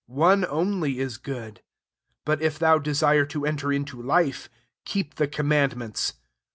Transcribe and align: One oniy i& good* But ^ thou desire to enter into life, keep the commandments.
One 0.07 0.41
oniy 0.45 0.95
i& 1.15 1.21
good* 1.21 1.61
But 2.25 2.39
^ 2.39 2.57
thou 2.57 2.79
desire 2.79 3.23
to 3.27 3.45
enter 3.45 3.71
into 3.71 4.01
life, 4.01 4.49
keep 4.83 5.13
the 5.17 5.27
commandments. 5.27 6.13